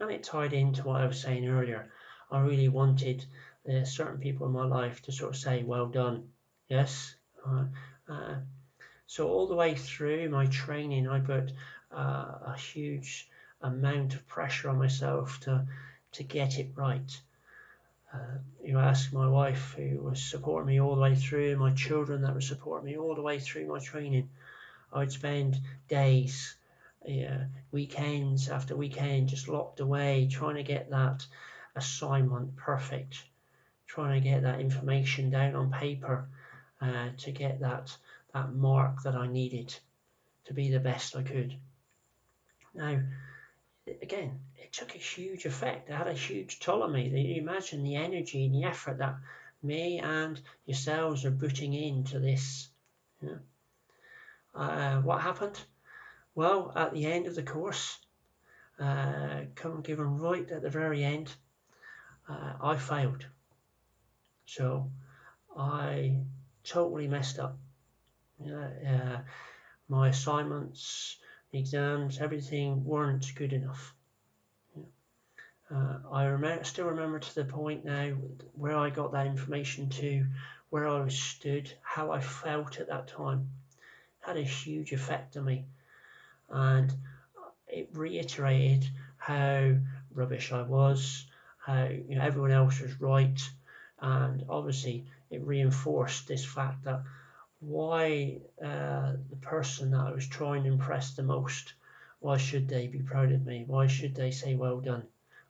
And 0.00 0.10
it 0.10 0.22
tied 0.22 0.52
into 0.52 0.82
what 0.82 1.00
I 1.00 1.06
was 1.06 1.20
saying 1.20 1.48
earlier. 1.48 1.90
I 2.30 2.40
really 2.40 2.68
wanted 2.68 3.24
uh, 3.68 3.84
certain 3.84 4.18
people 4.18 4.46
in 4.46 4.52
my 4.52 4.64
life 4.64 5.02
to 5.02 5.12
sort 5.12 5.34
of 5.34 5.40
say, 5.40 5.62
well 5.62 5.86
done. 5.86 6.28
Yes. 6.68 7.14
Uh, 7.46 7.64
uh, 8.08 8.34
so 9.06 9.28
all 9.28 9.46
the 9.46 9.54
way 9.54 9.74
through 9.74 10.28
my 10.30 10.46
training, 10.46 11.08
I 11.08 11.20
put 11.20 11.52
uh, 11.92 12.38
a 12.46 12.56
huge 12.58 13.28
amount 13.62 14.14
of 14.14 14.26
pressure 14.26 14.68
on 14.68 14.78
myself 14.78 15.40
to, 15.40 15.66
to 16.12 16.22
get 16.22 16.58
it 16.58 16.72
right 16.74 17.20
uh, 18.16 18.38
you 18.64 18.78
ask 18.78 19.12
my 19.12 19.28
wife, 19.28 19.74
who 19.76 19.98
was 20.00 20.22
supporting 20.22 20.68
me 20.68 20.80
all 20.80 20.94
the 20.94 21.00
way 21.00 21.14
through, 21.14 21.56
my 21.56 21.72
children 21.72 22.22
that 22.22 22.34
were 22.34 22.40
supporting 22.40 22.86
me 22.86 22.96
all 22.96 23.14
the 23.14 23.22
way 23.22 23.38
through 23.38 23.66
my 23.66 23.78
training. 23.78 24.28
I'd 24.96 25.12
spend 25.12 25.60
days, 25.88 26.56
yeah, 27.04 27.44
weekends 27.70 28.48
after 28.48 28.74
weekend, 28.74 29.28
just 29.28 29.48
locked 29.48 29.80
away 29.80 30.28
trying 30.30 30.56
to 30.56 30.62
get 30.62 30.90
that 30.90 31.26
assignment 31.74 32.56
perfect, 32.56 33.22
trying 33.86 34.20
to 34.20 34.28
get 34.28 34.42
that 34.42 34.60
information 34.60 35.30
down 35.30 35.54
on 35.54 35.70
paper, 35.70 36.28
uh, 36.80 37.10
to 37.18 37.30
get 37.30 37.60
that 37.60 37.96
that 38.32 38.52
mark 38.52 39.02
that 39.02 39.14
I 39.14 39.26
needed 39.26 39.74
to 40.46 40.54
be 40.54 40.70
the 40.70 40.80
best 40.80 41.16
I 41.16 41.22
could. 41.22 41.54
Now, 42.74 43.00
again, 44.02 44.40
it 44.56 44.72
took 44.72 44.94
a 44.94 44.98
huge 44.98 45.46
effect. 45.46 45.88
It 45.88 45.94
had 45.94 46.08
a 46.08 46.12
huge 46.12 46.60
toll 46.60 46.82
on 46.82 46.92
me. 46.92 47.08
You 47.08 47.40
imagine 47.40 47.82
the 47.82 47.96
energy 47.96 48.44
and 48.46 48.54
the 48.54 48.64
effort 48.64 48.98
that 48.98 49.16
me 49.62 49.98
and 49.98 50.40
yourselves 50.66 51.24
are 51.24 51.30
putting 51.30 51.72
into 51.72 52.18
this. 52.18 52.68
Uh, 54.56 55.02
what 55.02 55.20
happened? 55.20 55.60
Well, 56.34 56.72
at 56.74 56.94
the 56.94 57.04
end 57.04 57.26
of 57.26 57.34
the 57.34 57.42
course, 57.42 57.98
uh, 58.80 59.42
come 59.54 59.82
given 59.82 60.18
right 60.18 60.50
at 60.50 60.62
the 60.62 60.70
very 60.70 61.04
end, 61.04 61.34
uh, 62.28 62.54
I 62.62 62.76
failed. 62.76 63.26
So 64.46 64.90
I 65.56 66.20
totally 66.64 67.06
messed 67.06 67.38
up. 67.38 67.58
Uh, 68.42 69.18
my 69.88 70.08
assignments, 70.08 71.18
exams, 71.52 72.18
everything 72.18 72.84
weren't 72.84 73.34
good 73.34 73.52
enough. 73.52 73.94
Uh, 75.70 75.98
I 76.10 76.24
remember, 76.24 76.64
still 76.64 76.86
remember 76.86 77.18
to 77.18 77.34
the 77.34 77.44
point 77.44 77.84
now 77.84 78.10
where 78.54 78.76
I 78.76 78.88
got 78.88 79.12
that 79.12 79.26
information 79.26 79.90
to, 79.90 80.26
where 80.70 80.88
I 80.88 81.00
was 81.00 81.18
stood, 81.18 81.70
how 81.82 82.10
I 82.10 82.20
felt 82.20 82.78
at 82.78 82.88
that 82.88 83.08
time. 83.08 83.50
Had 84.26 84.36
a 84.38 84.42
huge 84.42 84.92
effect 84.92 85.36
on 85.36 85.44
me, 85.44 85.64
and 86.50 86.92
it 87.68 87.88
reiterated 87.92 88.90
how 89.16 89.76
rubbish 90.12 90.50
I 90.50 90.62
was, 90.62 91.26
how 91.58 91.84
you 91.84 92.16
know 92.16 92.22
everyone 92.22 92.50
else 92.50 92.80
was 92.80 93.00
right, 93.00 93.40
and 94.00 94.44
obviously 94.48 95.06
it 95.30 95.46
reinforced 95.46 96.26
this 96.26 96.44
fact 96.44 96.82
that 96.84 97.02
why 97.60 98.38
uh, 98.60 99.12
the 99.30 99.36
person 99.40 99.92
that 99.92 100.00
I 100.00 100.10
was 100.10 100.26
trying 100.26 100.64
to 100.64 100.72
impress 100.72 101.14
the 101.14 101.22
most, 101.22 101.74
why 102.18 102.36
should 102.36 102.68
they 102.68 102.88
be 102.88 102.98
proud 102.98 103.30
of 103.30 103.46
me? 103.46 103.62
Why 103.64 103.86
should 103.86 104.16
they 104.16 104.32
say 104.32 104.56
well 104.56 104.80
done? 104.80 105.04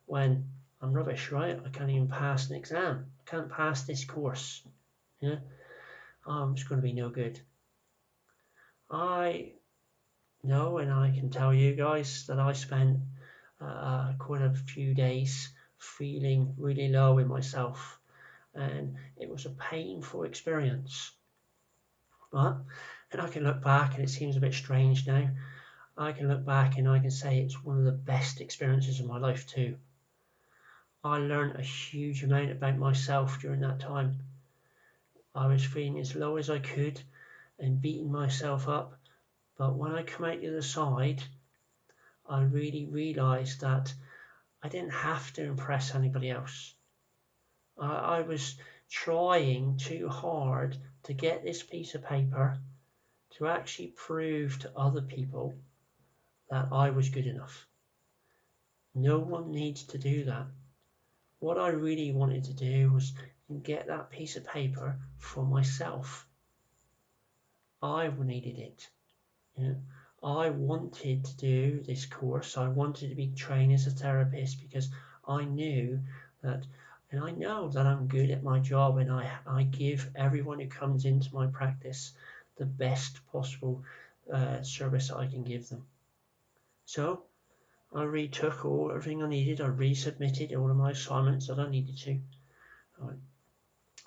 When 0.05 0.45
I'm 0.81 0.93
rubbish, 0.93 1.31
right? 1.31 1.59
I 1.65 1.69
can't 1.69 1.89
even 1.89 2.07
pass 2.07 2.49
an 2.49 2.55
exam. 2.55 3.07
I 3.21 3.29
can't 3.29 3.49
pass 3.49 3.83
this 3.83 4.05
course. 4.05 4.61
Yeah, 5.19 5.37
I'm 6.27 6.53
just 6.53 6.69
going 6.69 6.79
to 6.79 6.87
be 6.87 6.93
no 6.93 7.09
good. 7.09 7.39
I 8.89 9.51
know, 10.43 10.77
and 10.77 10.91
I 10.91 11.11
can 11.11 11.29
tell 11.29 11.53
you 11.53 11.75
guys 11.75 12.25
that 12.27 12.39
I 12.39 12.53
spent 12.53 12.99
uh, 13.59 14.13
quite 14.17 14.41
a 14.41 14.53
few 14.53 14.93
days 14.93 15.49
feeling 15.77 16.53
really 16.57 16.87
low 16.87 17.17
in 17.17 17.27
myself, 17.27 17.99
and 18.53 18.95
it 19.17 19.29
was 19.29 19.45
a 19.45 19.49
painful 19.49 20.23
experience. 20.23 21.11
But, 22.31 22.57
and 23.11 23.21
I 23.21 23.27
can 23.27 23.43
look 23.43 23.61
back 23.61 23.95
and 23.95 24.03
it 24.03 24.09
seems 24.09 24.37
a 24.37 24.41
bit 24.41 24.53
strange 24.53 25.05
now. 25.05 25.29
I 25.97 26.11
can 26.11 26.27
look 26.27 26.45
back 26.45 26.77
and 26.77 26.87
I 26.87 26.99
can 26.99 27.11
say 27.11 27.39
it's 27.39 27.63
one 27.63 27.77
of 27.79 27.85
the 27.85 27.91
best 27.91 28.39
experiences 28.41 28.99
of 28.99 29.07
my 29.07 29.17
life 29.17 29.47
too. 29.47 29.77
I 31.03 31.17
learned 31.17 31.57
a 31.57 31.61
huge 31.61 32.23
amount 32.23 32.51
about 32.51 32.77
myself 32.77 33.39
during 33.39 33.61
that 33.61 33.79
time. 33.79 34.19
I 35.33 35.47
was 35.47 35.63
feeling 35.63 35.99
as 35.99 36.15
low 36.15 36.37
as 36.37 36.49
I 36.49 36.59
could 36.59 37.01
and 37.59 37.81
beating 37.81 38.11
myself 38.11 38.67
up. 38.67 38.93
But 39.57 39.75
when 39.75 39.93
I 39.93 40.03
come 40.03 40.25
out 40.25 40.41
the 40.41 40.49
other 40.49 40.61
side, 40.61 41.23
I 42.29 42.41
really 42.43 42.85
realised 42.85 43.61
that 43.61 43.93
I 44.61 44.69
didn't 44.69 44.93
have 44.93 45.31
to 45.33 45.43
impress 45.43 45.95
anybody 45.95 46.29
else. 46.29 46.73
I, 47.77 48.17
I 48.17 48.21
was 48.21 48.55
trying 48.89 49.77
too 49.77 50.09
hard 50.09 50.77
to 51.03 51.13
get 51.13 51.43
this 51.43 51.63
piece 51.63 51.95
of 51.95 52.03
paper 52.03 52.57
to 53.37 53.47
actually 53.47 53.87
prove 53.87 54.59
to 54.59 54.71
other 54.77 55.01
people 55.01 55.53
that 56.49 56.67
I 56.71 56.89
was 56.89 57.09
good 57.09 57.27
enough. 57.27 57.67
No 58.95 59.19
one 59.19 59.51
needs 59.51 59.83
to 59.83 59.97
do 59.97 60.25
that. 60.25 60.47
What 61.39 61.59
I 61.59 61.69
really 61.69 62.11
wanted 62.11 62.45
to 62.45 62.53
do 62.53 62.91
was 62.91 63.13
get 63.63 63.87
that 63.87 64.09
piece 64.09 64.35
of 64.35 64.45
paper 64.45 64.97
for 65.19 65.45
myself. 65.45 66.25
I 67.81 68.09
needed 68.09 68.57
it. 68.59 68.89
You 69.55 69.67
know, 69.67 69.75
I 70.23 70.49
wanted 70.49 71.25
to 71.25 71.37
do 71.37 71.81
this 71.81 72.05
course. 72.05 72.57
I 72.57 72.67
wanted 72.67 73.09
to 73.09 73.15
be 73.15 73.27
trained 73.27 73.73
as 73.73 73.85
a 73.87 73.91
therapist 73.91 74.61
because 74.61 74.89
I 75.27 75.45
knew 75.45 75.99
that, 76.41 76.65
and 77.11 77.23
I 77.23 77.31
know 77.31 77.69
that 77.69 77.85
I'm 77.85 78.07
good 78.07 78.31
at 78.31 78.43
my 78.43 78.59
job 78.59 78.97
and 78.97 79.11
I, 79.11 79.31
I 79.45 79.63
give 79.63 80.09
everyone 80.15 80.59
who 80.59 80.67
comes 80.67 81.05
into 81.05 81.33
my 81.33 81.47
practice 81.47 82.13
the 82.57 82.65
best 82.65 83.19
possible 83.31 83.83
uh, 84.31 84.61
service 84.63 85.11
I 85.11 85.27
can 85.27 85.43
give 85.43 85.69
them. 85.69 85.85
So 86.85 87.23
I 87.93 88.03
retook 88.03 88.65
all 88.65 88.91
everything 88.91 89.23
I 89.23 89.27
needed. 89.27 89.61
I 89.61 89.67
resubmitted 89.67 90.57
all 90.57 90.69
of 90.69 90.77
my 90.77 90.91
assignments 90.91 91.47
that 91.47 91.59
I 91.59 91.69
needed 91.69 91.97
to. 91.99 92.19
Right. 92.99 93.17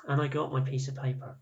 And 0.08 0.20
I 0.20 0.28
got 0.28 0.52
my 0.52 0.60
piece 0.60 0.88
of 0.88 0.96
paper. 0.96 1.36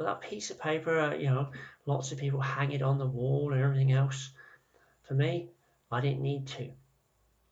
But 0.00 0.06
that 0.06 0.30
piece 0.30 0.50
of 0.50 0.58
paper, 0.58 0.98
uh, 0.98 1.14
you 1.14 1.28
know, 1.28 1.50
lots 1.84 2.10
of 2.10 2.16
people 2.16 2.40
hang 2.40 2.72
it 2.72 2.80
on 2.80 2.96
the 2.96 3.04
wall 3.04 3.52
and 3.52 3.60
everything 3.60 3.92
else. 3.92 4.30
For 5.02 5.12
me, 5.12 5.50
I 5.92 6.00
didn't 6.00 6.22
need 6.22 6.46
to. 6.56 6.70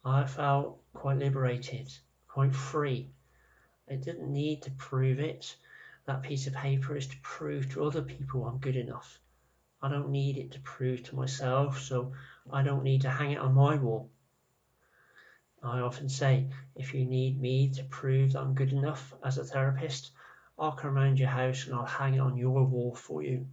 I 0.02 0.24
felt 0.24 0.80
quite 0.94 1.18
liberated, 1.18 1.92
quite 2.26 2.54
free. 2.54 3.10
I 3.90 3.96
didn't 3.96 4.32
need 4.32 4.62
to 4.62 4.70
prove 4.70 5.18
it. 5.18 5.54
That 6.06 6.22
piece 6.22 6.46
of 6.46 6.54
paper 6.54 6.96
is 6.96 7.06
to 7.08 7.16
prove 7.20 7.70
to 7.72 7.84
other 7.84 8.00
people 8.00 8.46
I'm 8.46 8.56
good 8.56 8.76
enough. 8.76 9.18
I 9.82 9.90
don't 9.90 10.08
need 10.08 10.38
it 10.38 10.52
to 10.52 10.60
prove 10.60 11.02
to 11.02 11.16
myself, 11.16 11.78
so 11.78 12.14
I 12.50 12.62
don't 12.62 12.82
need 12.82 13.02
to 13.02 13.10
hang 13.10 13.32
it 13.32 13.40
on 13.40 13.52
my 13.52 13.74
wall. 13.74 14.08
I 15.62 15.80
often 15.80 16.08
say, 16.08 16.48
if 16.74 16.94
you 16.94 17.04
need 17.04 17.38
me 17.38 17.68
to 17.74 17.84
prove 17.84 18.32
that 18.32 18.40
I'm 18.40 18.54
good 18.54 18.72
enough 18.72 19.12
as 19.22 19.36
a 19.36 19.44
therapist, 19.44 20.12
I'll 20.58 20.72
come 20.72 20.96
around 20.96 21.18
your 21.18 21.28
house 21.28 21.66
and 21.66 21.74
I'll 21.74 21.86
hang 21.86 22.14
it 22.14 22.20
on 22.20 22.36
your 22.36 22.64
wall 22.64 22.94
for 22.94 23.22
you. 23.22 23.46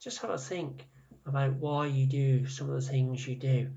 Just 0.00 0.18
have 0.22 0.30
a 0.30 0.38
think 0.38 0.86
about 1.26 1.52
why 1.54 1.86
you 1.86 2.06
do 2.06 2.46
some 2.46 2.68
of 2.68 2.74
the 2.74 2.88
things 2.88 3.26
you 3.26 3.36
do. 3.36 3.70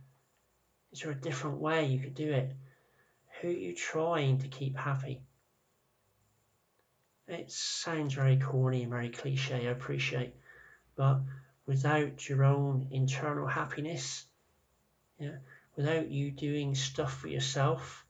Is 0.91 1.01
there 1.01 1.11
a 1.11 1.15
different 1.15 1.57
way 1.59 1.85
you 1.85 1.99
could 1.99 2.15
do 2.15 2.31
it? 2.31 2.53
Who 3.41 3.49
are 3.49 3.51
you 3.51 3.75
trying 3.75 4.39
to 4.39 4.47
keep 4.47 4.77
happy? 4.77 5.21
It 7.27 7.51
sounds 7.51 8.13
very 8.13 8.37
corny 8.37 8.83
and 8.83 8.91
very 8.91 9.09
cliche, 9.09 9.67
I 9.67 9.71
appreciate, 9.71 10.33
but 10.95 11.21
without 11.65 12.27
your 12.27 12.43
own 12.43 12.87
internal 12.91 13.47
happiness, 13.47 14.25
yeah, 15.19 15.37
without 15.75 16.09
you 16.09 16.31
doing 16.31 16.75
stuff 16.75 17.17
for 17.17 17.27
yourself, 17.27 18.05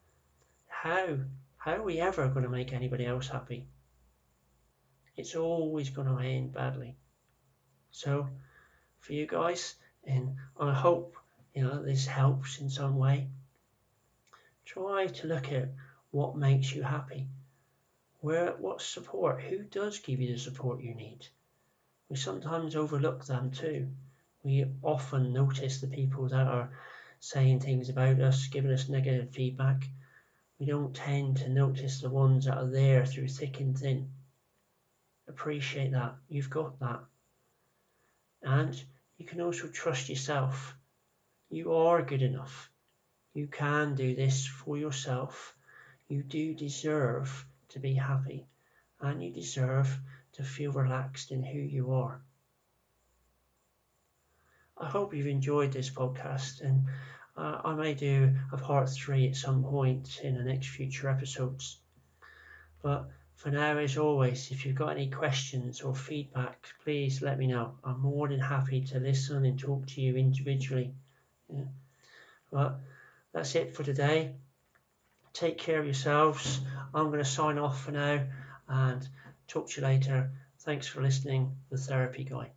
how 0.67 1.19
how 1.63 1.73
are 1.73 1.83
we 1.83 1.99
ever 1.99 2.27
going 2.27 2.43
to 2.43 2.49
make 2.49 2.73
anybody 2.73 3.05
else 3.05 3.27
happy? 3.27 3.67
It's 5.15 5.35
always 5.35 5.89
going 5.89 6.07
to 6.07 6.23
end 6.23 6.53
badly. 6.53 6.95
So, 7.91 8.27
for 8.99 9.13
you 9.13 9.27
guys, 9.27 9.75
and 10.03 10.35
I 10.59 10.73
hope 10.73 11.15
you 11.53 11.63
know 11.63 11.83
this 11.83 12.05
helps 12.05 12.59
in 12.59 12.69
some 12.69 12.97
way. 12.97 13.27
Try 14.65 15.07
to 15.07 15.27
look 15.27 15.51
at 15.51 15.69
what 16.11 16.35
makes 16.35 16.73
you 16.73 16.83
happy 16.83 17.27
where 18.23 18.53
what 18.53 18.81
support? 18.81 19.41
Who 19.41 19.63
does 19.63 19.99
give 19.99 20.21
you 20.21 20.31
the 20.31 20.39
support 20.39 20.81
you 20.81 20.95
need? 20.95 21.27
We 22.07 22.15
sometimes 22.15 22.73
overlook 22.73 23.25
them 23.25 23.51
too. 23.51 23.89
We 24.43 24.65
often 24.81 25.33
notice 25.33 25.81
the 25.81 25.87
people 25.87 26.29
that 26.29 26.47
are 26.47 26.69
saying 27.19 27.59
things 27.59 27.89
about 27.89 28.21
us, 28.21 28.47
giving 28.47 28.71
us 28.71 28.87
negative 28.87 29.31
feedback. 29.31 29.83
We 30.59 30.65
don't 30.67 30.95
tend 30.95 31.37
to 31.37 31.49
notice 31.49 32.01
the 32.01 32.09
ones 32.09 32.45
that 32.45 32.57
are 32.57 32.69
there 32.69 33.05
through 33.05 33.27
thick 33.27 33.59
and 33.59 33.77
thin. 33.77 34.09
Appreciate 35.27 35.91
that. 35.91 36.15
You've 36.29 36.49
got 36.49 36.79
that. 36.79 37.01
And 38.41 38.83
you 39.17 39.25
can 39.25 39.41
also 39.41 39.67
trust 39.67 40.09
yourself. 40.09 40.75
You 41.49 41.73
are 41.73 42.01
good 42.01 42.21
enough. 42.21 42.69
You 43.33 43.47
can 43.47 43.95
do 43.95 44.15
this 44.15 44.45
for 44.45 44.77
yourself. 44.77 45.55
You 46.07 46.23
do 46.23 46.53
deserve 46.53 47.45
to 47.69 47.79
be 47.79 47.93
happy 47.93 48.45
and 49.01 49.23
you 49.23 49.31
deserve 49.31 49.99
to 50.33 50.43
feel 50.43 50.71
relaxed 50.71 51.31
in 51.31 51.43
who 51.43 51.59
you 51.59 51.93
are. 51.93 52.21
I 54.77 54.87
hope 54.87 55.13
you've 55.13 55.27
enjoyed 55.27 55.71
this 55.71 55.89
podcast 55.89 56.61
and 56.61 56.85
uh, 57.35 57.61
I 57.63 57.73
may 57.73 57.93
do 57.93 58.33
a 58.51 58.57
part 58.57 58.89
three 58.89 59.27
at 59.27 59.35
some 59.35 59.63
point 59.63 60.21
in 60.23 60.37
the 60.37 60.43
next 60.43 60.67
future 60.67 61.09
episodes. 61.09 61.79
But 62.81 63.09
for 63.35 63.49
now, 63.49 63.77
as 63.77 63.97
always, 63.97 64.51
if 64.51 64.65
you've 64.65 64.75
got 64.75 64.89
any 64.89 65.09
questions 65.09 65.81
or 65.81 65.95
feedback, 65.95 66.67
please 66.83 67.21
let 67.21 67.39
me 67.39 67.47
know. 67.47 67.75
I'm 67.83 68.01
more 68.01 68.27
than 68.27 68.39
happy 68.39 68.81
to 68.85 68.99
listen 68.99 69.45
and 69.45 69.59
talk 69.59 69.87
to 69.87 70.01
you 70.01 70.15
individually. 70.15 70.93
Yeah. 71.49 71.65
But 72.51 72.79
that's 73.33 73.55
it 73.55 73.75
for 73.75 73.83
today. 73.83 74.35
Take 75.33 75.57
care 75.57 75.79
of 75.79 75.85
yourselves. 75.85 76.61
I'm 76.93 77.07
going 77.07 77.23
to 77.23 77.25
sign 77.25 77.57
off 77.57 77.83
for 77.83 77.91
now 77.91 78.23
and 78.67 79.07
talk 79.47 79.69
to 79.71 79.81
you 79.81 79.87
later. 79.87 80.31
Thanks 80.59 80.87
for 80.87 81.01
listening. 81.01 81.57
The 81.71 81.77
Therapy 81.77 82.23
Guy. 82.23 82.51